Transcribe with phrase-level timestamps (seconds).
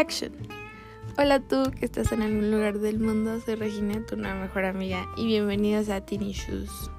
[0.00, 0.32] Action.
[1.18, 5.06] Hola tú que estás en algún lugar del mundo, soy Regina, tu nueva mejor amiga
[5.14, 6.90] y bienvenidos a Tiny Shoes.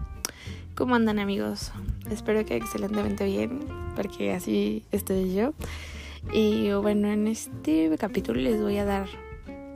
[0.75, 1.71] ¿Cómo andan amigos?
[2.11, 3.61] Espero que excelentemente bien,
[3.95, 5.55] porque así estoy yo.
[6.31, 9.07] Y bueno, en este capítulo les voy a dar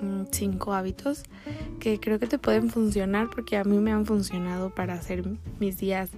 [0.01, 1.23] mm, cinco hábitos
[1.79, 5.23] que creo que te pueden funcionar porque a mí me han funcionado para hacer
[5.59, 6.11] mis días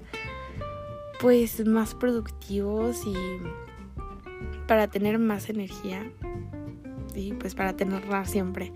[1.22, 3.16] pues más productivos y
[4.68, 6.12] para tener más energía
[7.18, 8.72] y pues para tenerla siempre,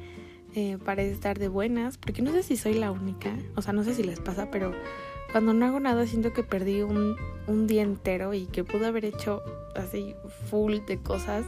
[0.55, 3.83] eh, para estar de buenas, porque no sé si soy la única, o sea, no
[3.83, 4.73] sé si les pasa, pero
[5.31, 7.15] cuando no hago nada siento que perdí un,
[7.47, 9.41] un día entero y que pude haber hecho
[9.75, 10.13] así
[10.49, 11.45] full de cosas,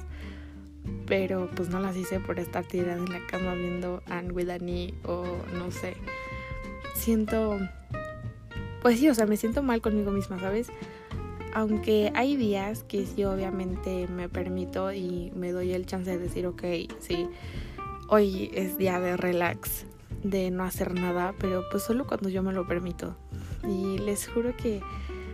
[1.06, 4.94] pero pues no las hice por estar tirada en la cama viendo Anne with Annie
[5.04, 5.26] o
[5.58, 5.96] no sé.
[6.96, 7.58] Siento,
[8.82, 10.70] pues sí, o sea, me siento mal conmigo misma, ¿sabes?
[11.54, 16.48] Aunque hay días que sí obviamente me permito y me doy el chance de decir,
[16.48, 16.64] ok,
[17.00, 17.28] sí,
[18.10, 19.86] hoy es día de relax,
[20.24, 23.16] de no hacer nada, pero pues solo cuando yo me lo permito.
[23.68, 24.82] Y les juro que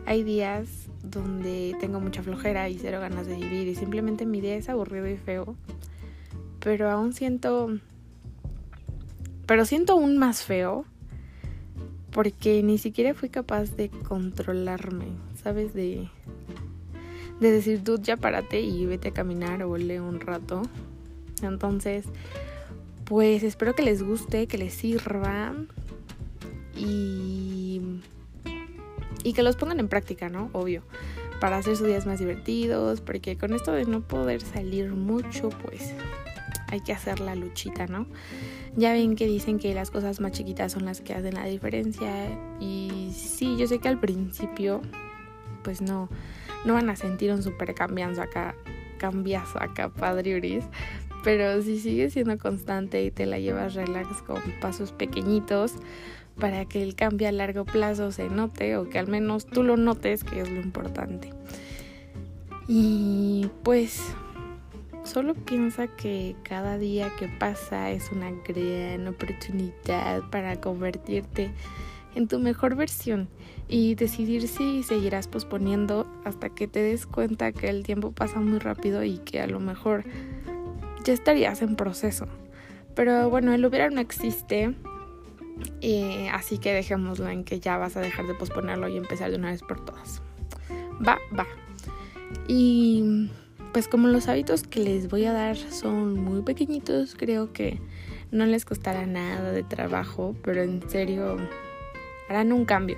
[0.06, 4.56] hay días donde tengo mucha flojera y cero ganas de vivir y simplemente mi día
[4.56, 5.56] es aburrido y feo,
[6.60, 7.70] pero aún siento,
[9.46, 10.86] pero siento aún más feo
[12.12, 15.08] porque ni siquiera fui capaz de controlarme,
[15.42, 15.74] ¿sabes?
[15.74, 16.10] De,
[17.40, 20.64] de decir, dude, ya párate y vete a caminar o lee un rato.
[21.42, 22.06] Entonces,
[23.06, 25.54] pues espero que les guste, que les sirva
[26.76, 27.82] y,
[29.24, 30.50] y que los pongan en práctica, ¿no?
[30.54, 30.84] Obvio,
[31.40, 35.94] para hacer sus días más divertidos, porque con esto de no poder salir mucho, pues
[36.68, 38.06] hay que hacer la luchita, ¿no?
[38.76, 42.12] Ya ven que dicen que las cosas más chiquitas son las que hacen la diferencia
[42.60, 44.82] y sí, yo sé que al principio
[45.64, 46.10] pues no,
[46.66, 48.56] no van a sentir un super cambiazo acá,
[48.98, 50.66] cambiazo acá, padriuris,
[51.24, 55.76] pero si sigues siendo constante y te la llevas relax con pasos pequeñitos
[56.40, 59.76] para que el cambio a largo plazo se note o que al menos tú lo
[59.76, 61.34] notes, que es lo importante.
[62.68, 64.14] Y pues
[65.04, 71.52] Solo piensa que cada día que pasa es una gran oportunidad para convertirte en
[72.28, 73.30] tu mejor versión
[73.68, 78.60] y decidir si seguirás posponiendo hasta que te des cuenta que el tiempo pasa muy
[78.60, 80.04] rápido y que a lo mejor
[81.04, 82.28] ya estarías en proceso.
[82.96, 84.76] Pero bueno, el hubiera no existe,
[85.82, 89.38] eh, así que dejémoslo en que ya vas a dejar de posponerlo y empezar de
[89.38, 90.22] una vez por todas.
[91.06, 91.48] Va, va.
[92.48, 93.30] Y
[93.72, 97.80] pues como los hábitos que les voy a dar son muy pequeñitos, creo que
[98.32, 101.38] no les costará nada de trabajo, pero en serio
[102.30, 102.98] harán un cambio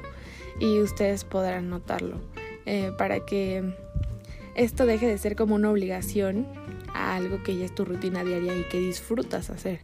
[0.59, 2.17] y ustedes podrán notarlo
[2.65, 3.73] eh, para que
[4.55, 6.45] esto deje de ser como una obligación
[6.93, 9.79] a algo que ya es tu rutina diaria y que disfrutas hacer.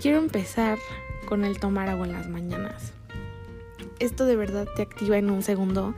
[0.00, 0.78] Quiero empezar
[1.26, 2.92] con el tomar agua en las mañanas.
[4.00, 5.94] Esto de verdad te activa en un segundo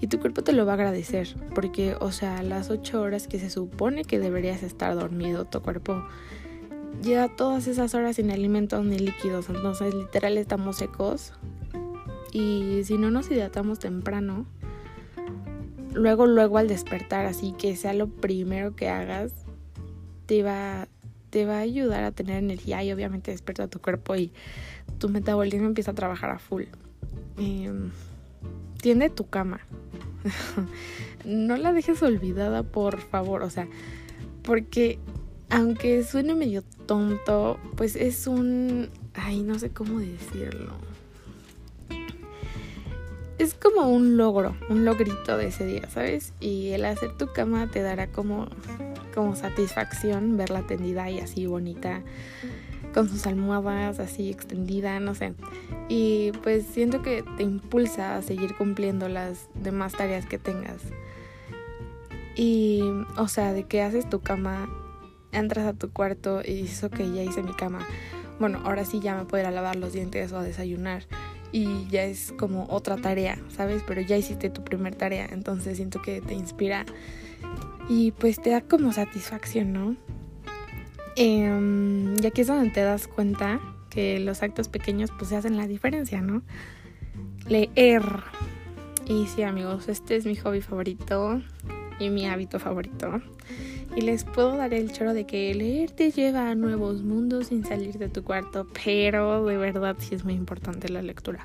[0.00, 3.38] y tu cuerpo te lo va a agradecer, porque, o sea, las 8 horas que
[3.38, 6.04] se supone que deberías estar dormido, tu cuerpo
[7.02, 11.32] lleva todas esas horas sin alimentos ni líquidos, entonces literal estamos secos.
[12.36, 14.44] Y si no nos hidratamos temprano,
[15.94, 19.32] luego, luego al despertar, así que sea lo primero que hagas,
[20.26, 20.86] te va,
[21.30, 24.32] te va a ayudar a tener energía y obviamente despierta tu cuerpo y
[24.98, 26.64] tu metabolismo empieza a trabajar a full.
[27.38, 27.72] Eh,
[28.82, 29.60] tiende tu cama.
[31.24, 33.44] no la dejes olvidada, por favor.
[33.44, 33.66] O sea,
[34.42, 34.98] porque
[35.48, 38.90] aunque suene medio tonto, pues es un...
[39.14, 40.74] Ay, no sé cómo decirlo.
[43.38, 46.32] Es como un logro, un logrito de ese día, ¿sabes?
[46.40, 48.48] Y el hacer tu cama te dará como,
[49.14, 52.02] como satisfacción verla tendida y así bonita
[52.96, 55.34] con sus almohadas así extendida, no sé.
[55.86, 60.80] Y pues siento que te impulsa a seguir cumpliendo las demás tareas que tengas.
[62.36, 62.80] Y,
[63.18, 64.66] o sea, de que haces tu cama,
[65.30, 67.86] entras a tu cuarto y dices, ok, ya hice mi cama.
[68.40, 71.02] Bueno, ahora sí ya me puedo ir a lavar los dientes o a desayunar.
[71.52, 73.82] Y ya es como otra tarea, ¿sabes?
[73.86, 76.84] Pero ya hiciste tu primer tarea, entonces siento que te inspira
[77.88, 79.96] y pues te da como satisfacción, ¿no?
[81.16, 83.60] Eh, y aquí es donde te das cuenta
[83.90, 86.42] que los actos pequeños pues se hacen la diferencia, ¿no?
[87.48, 88.02] Leer.
[89.06, 91.40] Y sí amigos, este es mi hobby favorito
[91.98, 93.22] y mi hábito favorito.
[93.94, 97.64] Y les puedo dar el choro de que leer te lleva a nuevos mundos sin
[97.64, 101.44] salir de tu cuarto, pero de verdad sí es muy importante la lectura.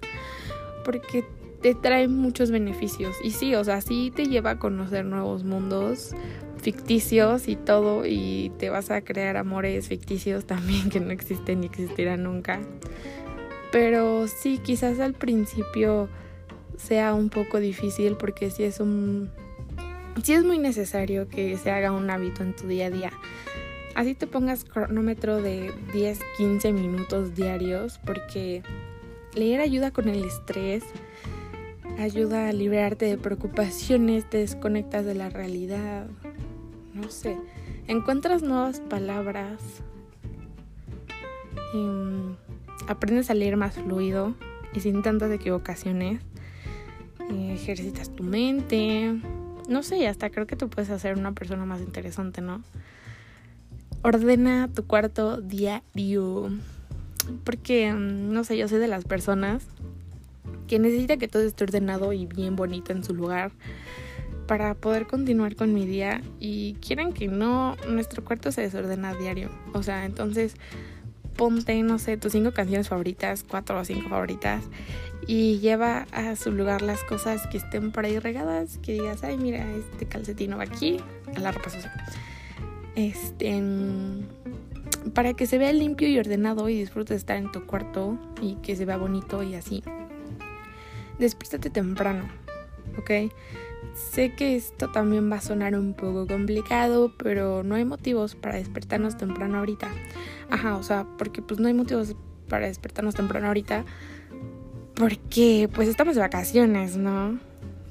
[0.83, 1.23] Porque
[1.61, 3.15] te trae muchos beneficios.
[3.23, 6.13] Y sí, o sea, sí te lleva a conocer nuevos mundos,
[6.57, 11.67] ficticios y todo y te vas a crear amores ficticios también que no existen ni
[11.67, 12.59] existirán nunca.
[13.71, 16.09] Pero sí, quizás al principio
[16.77, 19.29] sea un poco difícil porque sí es un
[20.23, 23.11] sí es muy necesario que se haga un hábito en tu día a día.
[23.95, 28.63] Así te pongas cronómetro de 10, 15 minutos diarios porque
[29.33, 30.83] leer ayuda con el estrés,
[31.99, 36.07] ayuda a liberarte de preocupaciones, te desconectas de la realidad,
[36.93, 37.37] no sé,
[37.87, 39.61] encuentras nuevas palabras,
[41.73, 42.35] em,
[42.87, 44.35] aprendes a leer más fluido
[44.73, 46.21] y sin tantas equivocaciones,
[47.29, 49.19] ejercitas tu mente,
[49.69, 52.61] no sé, hasta creo que tú puedes hacer una persona más interesante, ¿no?
[54.01, 56.49] Ordena tu cuarto diario.
[57.43, 59.63] Porque, mm, no sé, yo soy de las personas
[60.67, 63.51] que necesita que todo esté ordenado y bien bonito en su lugar
[64.47, 69.15] para poder continuar con mi día y quieren que no, nuestro cuarto se desordena a
[69.15, 69.49] diario.
[69.73, 70.55] O sea, entonces
[71.35, 74.63] ponte, no sé, tus cinco canciones favoritas, cuatro o cinco favoritas
[75.27, 79.37] y lleva a su lugar las cosas que estén por ahí regadas, que digas, ay,
[79.37, 80.97] mira, este calcetino va aquí,
[81.35, 81.93] a la ropa sucia.
[82.95, 83.61] Este,
[85.13, 88.55] para que se vea limpio y ordenado y disfrutes de estar en tu cuarto y
[88.55, 89.83] que se vea bonito y así.
[91.19, 92.27] Despiértate temprano,
[92.97, 93.31] ¿ok?
[93.95, 98.55] Sé que esto también va a sonar un poco complicado, pero no hay motivos para
[98.55, 99.89] despertarnos temprano ahorita.
[100.49, 102.15] Ajá, o sea, porque pues no hay motivos
[102.47, 103.85] para despertarnos temprano ahorita
[105.01, 107.39] porque pues estamos de vacaciones, ¿no?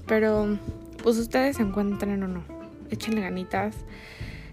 [0.07, 0.59] Pero
[1.03, 2.45] pues ustedes se encuentren no.
[2.91, 3.75] Échenle ganitas,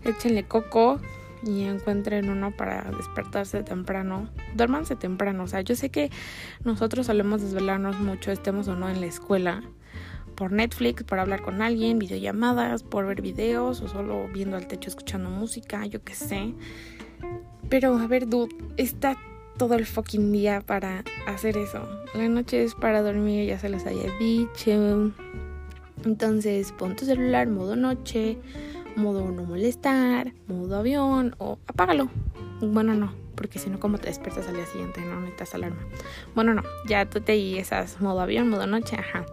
[0.03, 0.99] échenle coco
[1.43, 4.29] y encuentren uno para despertarse temprano.
[4.55, 5.43] Duérmanse temprano.
[5.43, 6.09] O sea, yo sé que
[6.63, 9.63] nosotros solemos desvelarnos mucho, estemos o no en la escuela.
[10.37, 14.87] Por Netflix, por hablar con alguien, videollamadas, por ver videos o solo viendo al techo
[14.87, 16.53] escuchando música, yo qué sé.
[17.69, 19.17] Pero a ver, dude, está
[19.57, 21.81] todo el fucking día para hacer eso.
[22.13, 25.11] La noche es para dormir, ya se los haya dicho.
[26.05, 28.37] Entonces pon tu celular modo noche,
[28.95, 32.09] modo no molestar, modo avión o apágalo.
[32.61, 35.01] Bueno, no, porque si no, ¿cómo te despiertas al día siguiente?
[35.01, 35.79] No necesitas alarma.
[36.35, 39.25] Bueno, no, ya tú te esas modo avión, modo noche, ajá.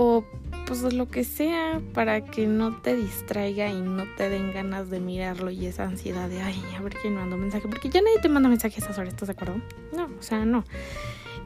[0.00, 0.22] O
[0.64, 5.00] pues lo que sea para que no te distraiga y no te den ganas de
[5.00, 8.28] mirarlo y esa ansiedad de, ay, a ver quién mandó mensaje, porque ya nadie te
[8.28, 9.60] manda mensajes a esas horas, ¿estás de acuerdo?
[9.96, 10.62] No, o sea, no.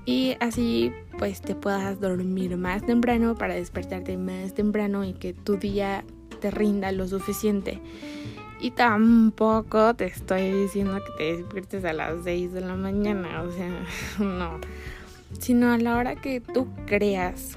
[0.04, 5.56] Y así pues te puedas dormir más temprano para despertarte más temprano y que tu
[5.56, 6.04] día
[6.43, 7.81] te rinda lo suficiente.
[8.60, 13.50] Y tampoco te estoy diciendo que te despiertes a las 6 de la mañana, o
[13.50, 13.87] sea,
[14.19, 14.60] no.
[15.38, 17.56] Sino a la hora que tú creas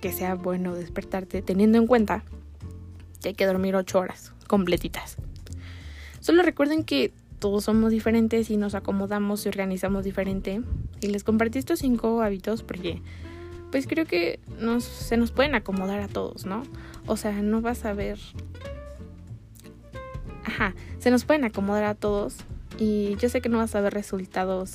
[0.00, 2.22] que sea bueno despertarte teniendo en cuenta
[3.22, 5.16] que hay que dormir 8 horas completitas.
[6.20, 10.62] Solo recuerden que todos somos diferentes y nos acomodamos y organizamos diferente.
[11.00, 13.02] Y les compartí estos cinco hábitos porque
[13.70, 16.62] pues creo que nos, se nos pueden acomodar a todos, ¿no?
[17.06, 18.18] O sea, no vas a ver...
[20.44, 22.36] Ajá, se nos pueden acomodar a todos
[22.78, 24.74] y yo sé que no vas a ver resultados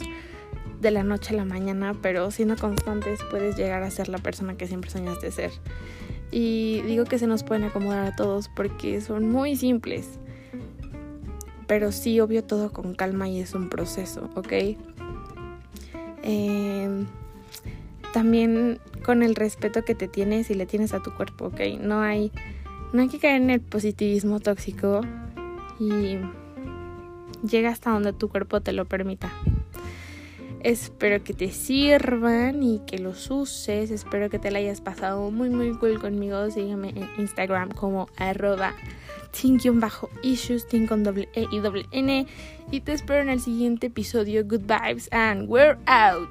[0.81, 4.57] de la noche a la mañana, pero siendo constantes puedes llegar a ser la persona
[4.57, 5.51] que siempre soñaste ser.
[6.31, 10.19] Y digo que se nos pueden acomodar a todos porque son muy simples.
[11.67, 14.53] Pero sí, obvio, todo con calma y es un proceso, ¿ok?
[16.23, 17.05] Em,
[18.13, 21.61] también con el respeto que te tienes y le tienes a tu cuerpo, ¿ok?
[21.79, 22.31] No hay,
[22.91, 25.01] no hay que caer en el positivismo tóxico
[25.79, 26.17] y
[27.47, 29.31] llega hasta donde tu cuerpo te lo permita.
[30.63, 33.91] Espero que te sirvan y que los uses.
[33.91, 36.49] Espero que te la hayas pasado muy muy cool conmigo.
[36.51, 38.73] Sígueme en Instagram como arroba
[39.73, 42.27] bajo issues con doble e y doble n
[42.69, 46.29] y te espero en el siguiente episodio good vibes and we're out